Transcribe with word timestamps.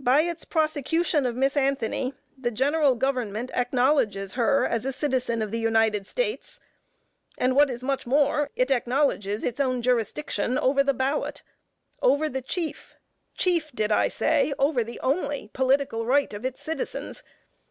By 0.00 0.22
its 0.22 0.46
prosecution 0.46 1.26
of 1.26 1.36
Miss 1.36 1.54
Anthony, 1.54 2.14
the 2.38 2.50
general 2.50 2.94
government 2.94 3.50
acknowledges 3.52 4.32
her 4.32 4.64
as 4.66 4.86
a 4.86 4.94
citizen 4.94 5.42
of 5.42 5.50
the 5.50 5.58
United 5.58 6.06
States, 6.06 6.58
and 7.36 7.54
what 7.54 7.68
is 7.68 7.82
much 7.84 8.06
more, 8.06 8.48
it 8.56 8.70
acknowledges 8.70 9.44
its 9.44 9.60
own 9.60 9.82
jurisdiction 9.82 10.56
over 10.56 10.82
the 10.82 10.94
ballot 10.94 11.42
over 12.00 12.30
the 12.30 12.40
chief 12.40 12.96
chief, 13.34 13.70
did 13.74 13.92
I 13.92 14.08
say, 14.08 14.54
over 14.58 14.82
the 14.82 15.00
only 15.00 15.50
political 15.52 16.06
right 16.06 16.32
of 16.32 16.46
its 16.46 16.62
citizens. 16.62 17.22